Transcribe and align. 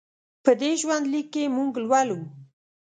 په 0.43 0.51
دې 0.61 0.71
ژوند 0.81 1.03
لیک 1.13 1.27
کې 1.33 1.43
موږ 1.55 1.71
لولو. 1.83 2.19